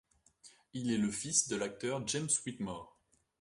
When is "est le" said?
0.91-1.11